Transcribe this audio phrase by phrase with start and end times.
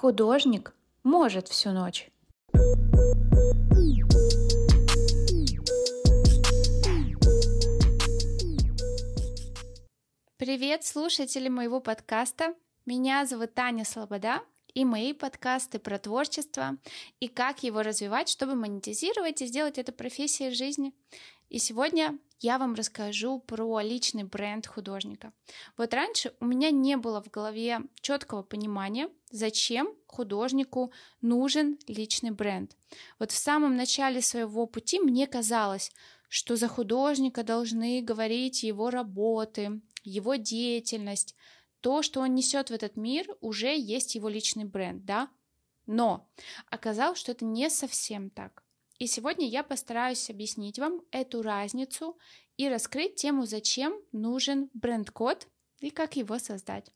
[0.00, 2.08] Художник может всю ночь.
[10.38, 12.54] Привет, слушатели моего подкаста.
[12.86, 14.40] Меня зовут Таня Слобода,
[14.72, 16.78] и мои подкасты про творчество
[17.20, 20.94] и как его развивать, чтобы монетизировать и сделать это профессией жизни.
[21.50, 25.32] И сегодня я вам расскажу про личный бренд художника.
[25.76, 32.76] Вот раньше у меня не было в голове четкого понимания, зачем художнику нужен личный бренд.
[33.18, 35.92] Вот в самом начале своего пути мне казалось,
[36.28, 41.36] что за художника должны говорить его работы, его деятельность,
[41.80, 45.28] то, что он несет в этот мир, уже есть его личный бренд, да?
[45.86, 46.28] Но
[46.70, 48.62] оказалось, что это не совсем так.
[49.00, 52.18] И сегодня я постараюсь объяснить вам эту разницу
[52.58, 55.48] и раскрыть тему, зачем нужен бренд-код
[55.80, 56.92] и как его создать.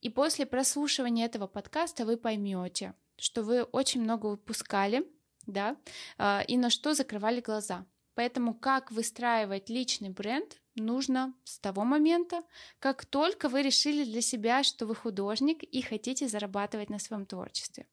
[0.00, 5.06] И после прослушивания этого подкаста вы поймете, что вы очень много выпускали,
[5.46, 5.76] да,
[6.18, 7.86] а, и на что закрывали глаза.
[8.14, 12.42] Поэтому как выстраивать личный бренд нужно с того момента,
[12.80, 17.86] как только вы решили для себя, что вы художник и хотите зарабатывать на своем творчестве.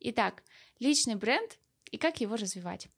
[0.00, 0.42] Итак,
[0.80, 1.60] личный бренд
[1.92, 2.88] и как его развивать.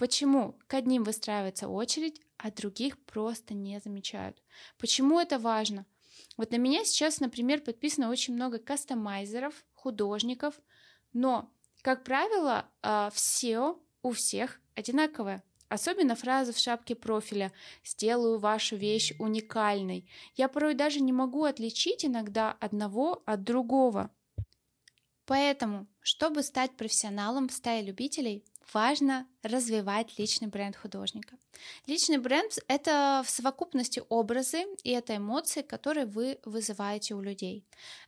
[0.00, 4.42] Почему к одним выстраивается очередь, а других просто не замечают?
[4.78, 5.84] Почему это важно?
[6.38, 10.58] Вот на меня сейчас, например, подписано очень много кастомайзеров, художников,
[11.12, 15.42] но, как правило, а, все у всех одинаковое.
[15.68, 17.52] Особенно фраза в шапке профиля
[17.84, 20.08] «сделаю вашу вещь уникальной».
[20.34, 24.10] Я порой даже не могу отличить иногда одного от другого.
[25.26, 31.36] Поэтому, чтобы стать профессионалом в стае любителей, важно развивать личный бренд художника.
[31.86, 37.64] Личный бренд— это в совокупности образы и это эмоции, которые вы вызываете у людей.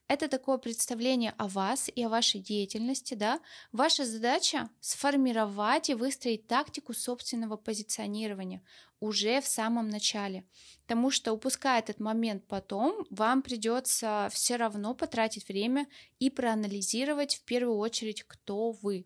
[0.08, 3.40] Это такое представление о вас и о вашей деятельности, да.
[3.72, 8.62] Ваша задача— сформировать и выстроить тактику собственного позиционирования
[9.02, 10.44] уже в самом начале,
[10.82, 15.88] потому что упуская этот момент потом, вам придется все равно потратить время
[16.20, 19.04] и проанализировать в первую очередь, кто вы.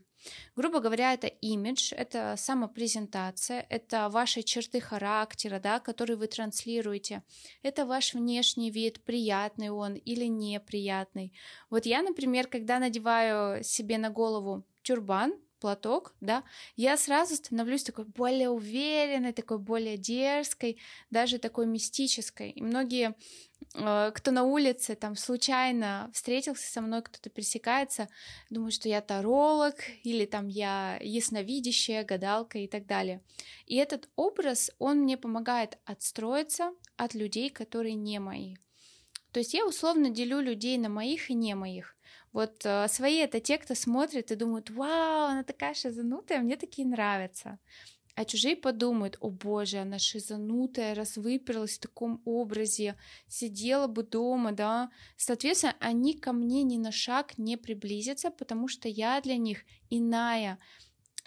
[0.56, 7.22] Грубо говоря, это имидж, это самопрезентация, это ваши черты характера, да, которые вы транслируете.
[7.62, 11.32] Это ваш внешний вид, приятный он или неприятный.
[11.70, 16.44] Вот я, например, когда надеваю себе на голову тюрбан, платок, да,
[16.76, 20.78] я сразу становлюсь такой более уверенной, такой более дерзкой,
[21.10, 22.50] даже такой мистической.
[22.50, 23.14] И многие,
[23.72, 28.08] кто на улице там случайно встретился со мной, кто-то пересекается,
[28.48, 33.22] думают, что я таролог или там я ясновидящая, гадалка и так далее.
[33.66, 38.56] И этот образ, он мне помогает отстроиться от людей, которые не мои.
[39.32, 41.96] То есть я условно делю людей на моих и не моих.
[42.32, 46.86] Вот э, свои это те, кто смотрит и думают, вау, она такая шизанутая, мне такие
[46.86, 47.58] нравятся.
[48.16, 52.96] А чужие подумают, о боже, она шизанутая, раз выперлась в таком образе,
[53.28, 54.90] сидела бы дома, да.
[55.18, 60.58] Соответственно, они ко мне ни на шаг не приблизятся, потому что я для них иная.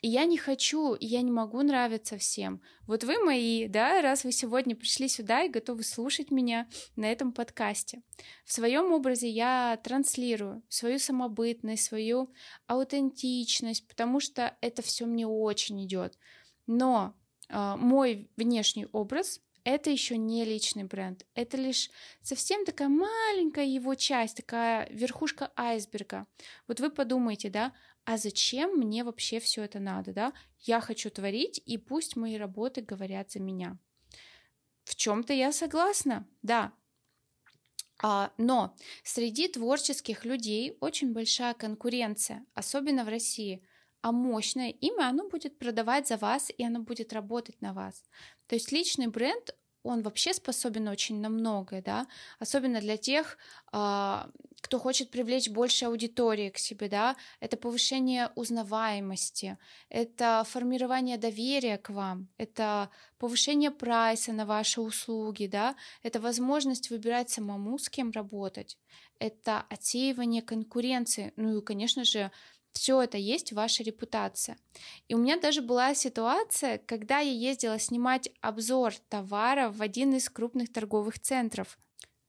[0.02, 2.62] И я не хочу, я не могу нравиться всем.
[2.88, 7.34] Вот вы мои, да, раз вы сегодня пришли сюда и готовы слушать меня на этом
[7.34, 8.02] подкасте.
[8.46, 12.34] В своем образе я транслирую свою самобытность, свою
[12.66, 16.18] аутентичность, потому что это все мне очень идет.
[16.70, 17.16] Но
[17.50, 21.90] э, мой внешний образ это еще не личный бренд, это лишь
[22.22, 26.28] совсем такая маленькая его часть, такая верхушка айсберга.
[26.68, 27.74] Вот вы подумайте, да,
[28.06, 30.32] а зачем мне вообще все это надо, да?
[30.60, 33.76] Я хочу творить, и пусть мои работы говорят за меня.
[34.84, 36.72] В чем-то я согласна, да.
[38.04, 43.64] А, но среди творческих людей очень большая конкуренция, особенно в России.
[44.02, 48.04] А мощное имя, оно будет продавать за вас, и оно будет работать на вас.
[48.48, 52.08] То есть личный бренд, он вообще способен очень на многое, да,
[52.40, 53.38] особенно для тех,
[53.72, 54.30] а,
[54.62, 59.58] кто хочет привлечь больше аудитории к себе, да, это повышение узнаваемости,
[59.90, 67.30] это формирование доверия к вам, это повышение прайса на ваши услуги, да, это возможность выбирать
[67.30, 68.78] самому, с кем работать,
[69.18, 72.32] это отсеивание конкуренции, ну и, конечно же,
[72.74, 74.58] все это есть ваша репутация.
[75.08, 80.30] И у меня даже была ситуация, когда я ездила снимать обзор товара в один из
[80.30, 81.78] крупных торговых центров.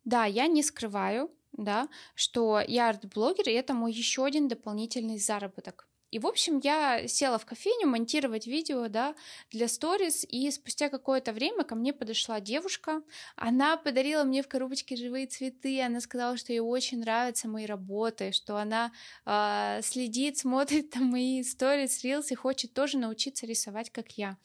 [0.04, 5.89] Да, я не скрываю, да, что я арт-блогер, и это мой еще один дополнительный заработок.
[6.10, 9.14] И, в общем, я села в кофейню монтировать видео, да,
[9.50, 13.02] для сторис, и спустя какое-то время ко мне подошла девушка,
[13.36, 18.32] она подарила мне в коробочке живые цветы, она сказала, что ей очень нравятся мои работы,
[18.32, 18.92] что она
[19.24, 24.36] э, следит, смотрит там мои сторис, рилс и хочет тоже научиться рисовать, как я.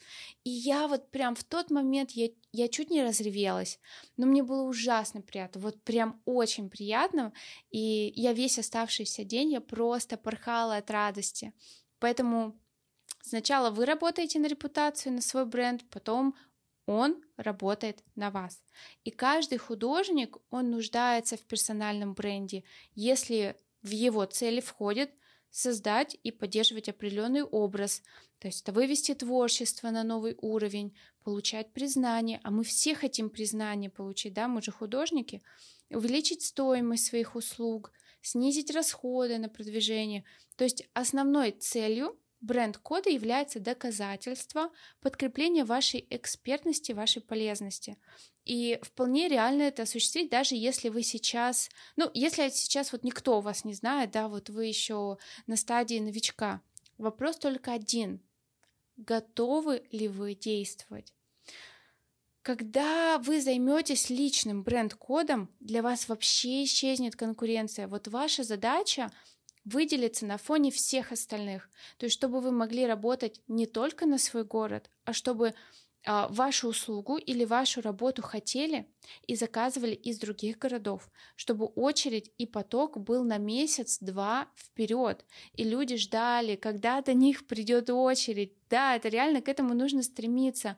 [0.43, 3.79] И я вот прям в тот момент, я, я чуть не разревелась,
[4.17, 7.33] но мне было ужасно приятно, вот прям очень приятно,
[7.69, 11.53] и я весь оставшийся день, я просто порхала от радости.
[11.99, 12.59] Поэтому
[13.21, 16.35] сначала вы работаете на репутацию, на свой бренд, потом
[16.85, 18.61] он работает на вас.
[19.03, 22.63] И каждый художник, он нуждается в персональном бренде,
[22.93, 25.11] если в его цели входит
[25.49, 28.01] создать и поддерживать определенный образ,
[28.39, 33.89] то есть это вывести творчество на новый уровень, получать признание, а мы все хотим признание
[33.89, 35.41] получить, да, мы же художники,
[35.89, 37.91] увеличить стоимость своих услуг,
[38.21, 40.23] снизить расходы на продвижение.
[40.55, 44.69] То есть основной целью бренд-кода является доказательство
[45.01, 47.97] подкрепления вашей экспертности, вашей полезности.
[48.43, 53.65] И вполне реально это осуществить, даже если вы сейчас, ну, если сейчас вот никто вас
[53.65, 55.17] не знает, да, вот вы еще
[55.47, 56.61] на стадии новичка.
[56.99, 58.21] Вопрос только один.
[58.95, 61.14] Готовы ли вы действовать?
[62.45, 67.87] Когда вы займетесь личным бренд-кодом, для вас вообще исчезнет конкуренция.
[67.87, 69.11] Вот ваша задача
[69.63, 71.71] выделиться на фоне всех остальных.
[71.97, 75.55] То есть, чтобы вы могли работать не только на свой город, а чтобы
[76.05, 78.87] вашу услугу или вашу работу хотели
[79.27, 85.97] и заказывали из других городов, чтобы очередь и поток был на месяц-два вперед, и люди
[85.97, 88.53] ждали, когда до них придет очередь.
[88.69, 90.77] Да, это реально к этому нужно стремиться.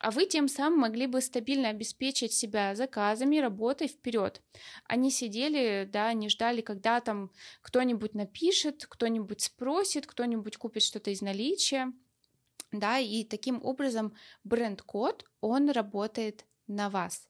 [0.00, 4.42] А вы тем самым могли бы стабильно обеспечить себя заказами, работой вперед.
[4.84, 7.32] Они сидели, да, не ждали, когда там
[7.62, 11.92] кто-нибудь напишет, кто-нибудь спросит, кто-нибудь купит что-то из наличия
[12.72, 17.28] да, и таким образом бренд-код, он работает на вас.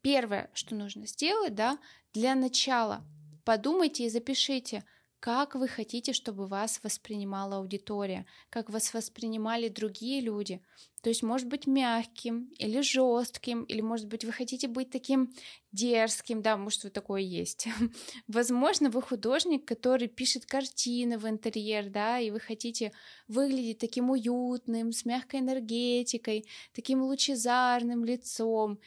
[0.00, 1.78] Первое, что нужно сделать, да,
[2.12, 3.04] для начала
[3.44, 4.84] подумайте и запишите–
[5.20, 10.62] как вы хотите, чтобы вас воспринимала аудитория, как вас воспринимали другие люди.
[11.02, 15.32] То есть, может быть, мягким или жестким, или, может быть, вы хотите быть таким
[15.72, 17.68] дерзким, да, может, вы такое есть.
[18.28, 22.92] Возможно, вы художник, который пишет картины в интерьер, да, и вы хотите
[23.28, 26.44] выглядеть таким уютным, с мягкой энергетикой,
[26.74, 28.78] таким лучезарным лицом.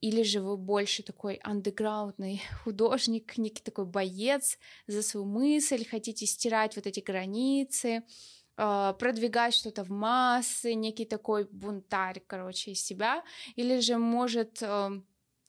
[0.00, 6.76] Или же вы больше такой андеграундный художник, некий такой боец за свою мысль, хотите стирать
[6.76, 8.04] вот эти границы,
[8.56, 13.24] а, продвигать что-то в массы, некий такой бунтарь, короче, из себя.
[13.56, 14.92] Или же, может, а,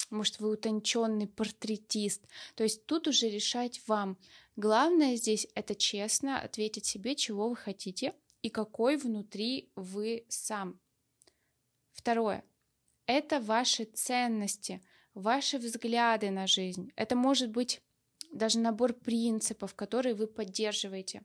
[0.09, 2.27] может, вы утонченный портретист.
[2.55, 4.17] То есть тут уже решать вам.
[4.55, 10.79] Главное здесь это честно ответить себе, чего вы хотите и какой внутри вы сам.
[11.93, 12.43] Второе
[13.09, 14.83] это ваши ценности,
[15.15, 16.91] ваши взгляды на жизнь.
[16.95, 17.81] Это может быть
[18.31, 21.23] даже набор принципов, которые вы поддерживаете.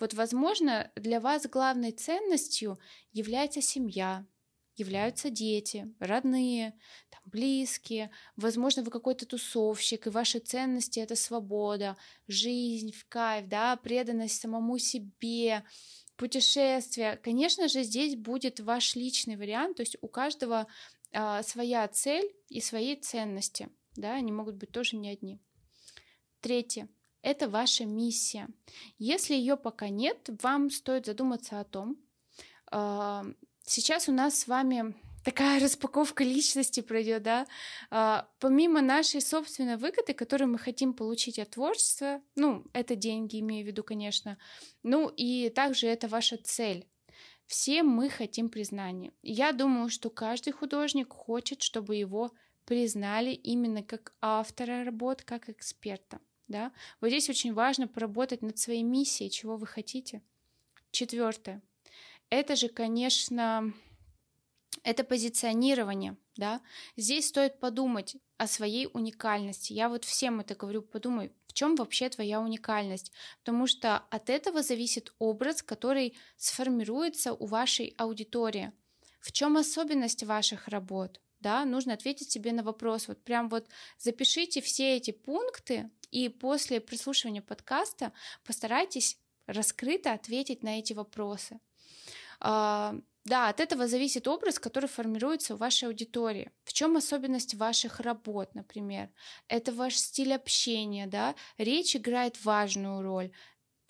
[0.00, 2.78] Вот, возможно, для вас главной ценностью
[3.12, 4.24] является семья,
[4.76, 6.72] являются дети, родные,
[7.10, 8.10] там, близкие.
[8.36, 11.98] Возможно, вы какой-то тусовщик, и ваши ценности— это свобода,
[12.28, 15.64] жизнь в кайф, да, преданность самому себе,
[16.16, 17.16] путешествия.
[17.22, 20.66] Конечно же, здесь будет ваш личный вариант, то есть у каждого
[21.16, 25.40] а, своя цель и свои ценности, да, они могут быть тоже не одни.
[26.40, 26.88] Третье–
[27.22, 28.48] это ваша миссия.
[28.98, 31.96] Если ее пока нет, вам стоит задуматься о том,
[32.70, 33.24] а,
[33.64, 34.94] сейчас у нас с вами
[35.24, 37.46] такая распаковка личности пройдет, да,
[37.90, 43.64] а, помимо нашей собственной выгоды, которую мы хотим получить от творчества, ну, это деньги, имею
[43.64, 44.36] в виду, конечно,
[44.82, 46.86] ну, и также это ваша цель,
[47.46, 49.12] все мы хотим признания.
[49.22, 52.32] Я думаю, что каждый художник хочет, чтобы его
[52.64, 56.20] признали именно как автора работ, как эксперта.
[56.48, 56.72] Да?
[57.00, 60.22] Вот здесь очень важно поработать над своей миссией, чего вы хотите.
[60.90, 61.62] Четвертое.
[62.30, 63.72] Это же, конечно,
[64.82, 66.60] это позиционирование, да.
[66.96, 69.72] Здесь стоит подумать о своей уникальности.
[69.72, 75.12] Я вот всем это говорю, подумай, чем вообще твоя уникальность, потому что от этого зависит
[75.18, 78.72] образ, который сформируется у вашей аудитории.
[79.20, 81.20] В чем особенность ваших работ?
[81.40, 83.08] Да, нужно ответить себе на вопрос.
[83.08, 88.12] Вот прям вот запишите все эти пункты, и после прослушивания подкаста
[88.44, 91.58] постарайтесь раскрыто ответить на эти вопросы.
[93.26, 96.52] Да, от этого зависит образ, который формируется у вашей аудитории.
[96.62, 99.10] В чем особенность ваших работ, например?
[99.48, 101.34] Это ваш стиль общения, да?
[101.58, 103.32] Речь играет важную роль.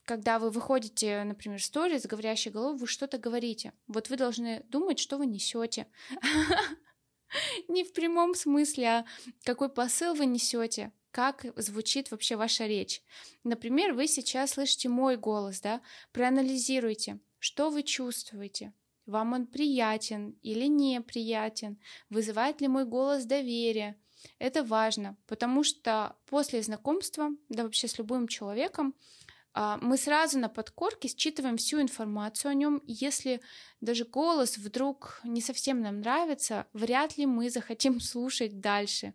[0.04, 3.72] когда вы выходите, например, в сторис с говорящей головой, вы что-то говорите.
[3.88, 5.86] Вот вы должны думать, что вы несете.
[7.68, 9.04] Не в прямом смысле, а
[9.44, 13.02] какой посыл вы несете, как звучит вообще ваша речь.
[13.44, 15.82] Например, вы сейчас слышите мой голос, да?
[16.12, 18.72] Проанализируйте, что вы чувствуете,
[19.06, 21.78] вам он приятен или неприятен,
[22.10, 23.96] вызывает ли мой голос доверие.
[24.38, 28.94] Это важно, потому что после знакомства, да вообще с любым человеком,
[29.58, 32.82] а, мы сразу на подкорке считываем всю информацию о нем.
[32.86, 33.40] Если
[33.80, 39.14] даже голос вдруг не совсем нам нравится, вряд ли мы захотим слушать дальше.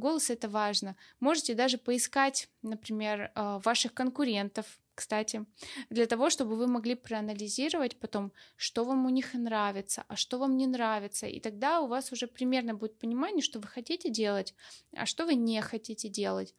[0.00, 0.96] Голос это важно.
[1.20, 5.44] Можете даже поискать, например, а, ваших конкурентов, кстати,
[5.90, 10.56] для того, чтобы вы могли проанализировать потом, что вам у них нравится, а что вам
[10.56, 11.26] не нравится.
[11.26, 14.54] И тогда у вас уже примерно будет понимание, что вы хотите делать,
[14.96, 16.54] а что вы не хотите делать.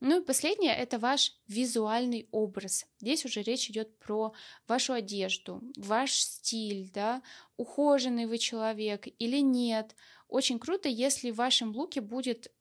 [0.00, 2.86] Ну и последнее это ваш визуальный образ.
[3.00, 4.34] Здесь уже речь идет про
[4.68, 7.22] вашу одежду, ваш стиль, да,
[7.56, 9.96] ухоженный вы человек или нет.
[10.28, 12.52] Очень круто, если в вашем луке будет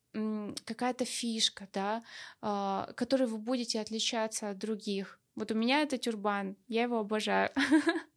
[0.66, 2.04] какая-то фишка, да,
[2.42, 5.20] э, которой вы будете отличаться от других.
[5.36, 7.50] Вот у меня это тюрбан, я его обожаю.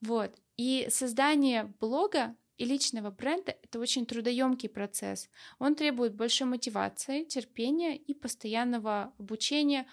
[0.00, 0.36] Вот.
[0.58, 5.30] И создание блога и личного бренда– это очень трудоемкий процесс.
[5.58, 9.86] Он требует большой мотивации, терпения и постоянного обучения.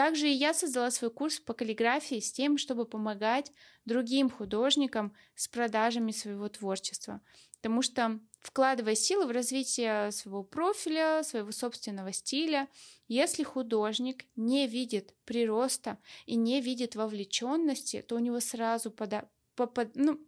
[0.00, 3.52] Также и я создала свой курс по каллиграфии с тем, чтобы помогать
[3.84, 7.20] другим художникам с продажами своего творчества.
[7.56, 12.66] Потому что вкладывая силы в развитие своего профиля, своего собственного стиля,
[13.08, 19.92] если художник не видит прироста и не видит вовлеченности, то у него сразу пода- попад-
[19.92, 20.18] ну,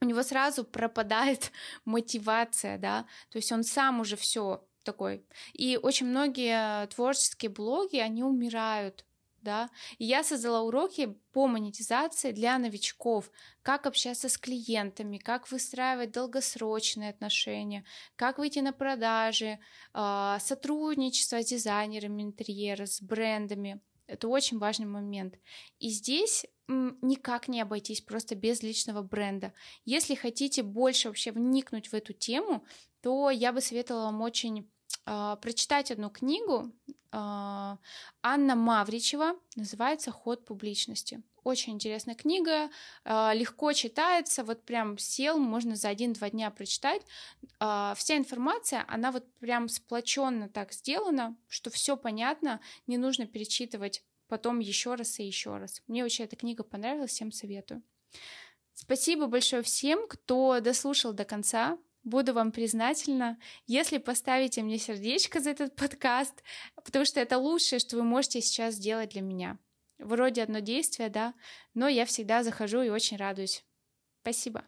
[0.00, 1.50] у него сразу пропадает
[1.84, 5.24] мотивация, да, то есть он сам уже все такой.
[5.52, 9.04] И очень многие творческие блоги, они умирают,
[9.42, 9.70] да.
[9.98, 13.30] И я создала уроки по монетизации для новичков,
[13.62, 17.84] как общаться с клиентами, как выстраивать долгосрочные отношения,
[18.16, 19.58] как выйти на продажи,
[19.92, 23.80] а, сотрудничество с дизайнерами интерьера, с брендами.
[24.06, 25.34] Это очень важный момент.
[25.78, 29.52] И здесь никак не обойтись просто без личного бренда.
[29.84, 32.64] Если хотите больше вообще вникнуть в эту тему,
[33.02, 34.70] то я бы советовала вам очень
[35.06, 41.22] э, прочитать одну книгу э, Анна Мавричева, называется «Ход публичности».
[41.44, 42.70] Очень интересная книга,
[43.04, 47.02] э, легко читается, вот прям сел, можно за один-два дня прочитать.
[47.58, 54.04] Э, вся информация, она вот прям сплоченно так сделана, что все понятно, не нужно перечитывать
[54.28, 55.82] потом еще раз и еще раз.
[55.88, 57.82] Мне очень эта книга понравилась, всем советую.
[58.72, 61.76] Спасибо большое всем, кто дослушал до конца.
[62.04, 66.42] Буду вам признательна, если поставите мне сердечко за этот подкаст,
[66.74, 69.58] потому что это лучшее, что вы можете сейчас сделать для меня.
[69.98, 71.32] Вроде одно действие, да,
[71.74, 73.64] но я всегда захожу и очень радуюсь.
[74.22, 74.64] Спасибо.